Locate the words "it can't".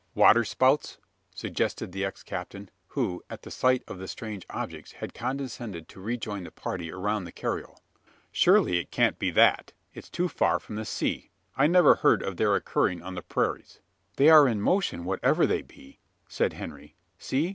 8.79-9.19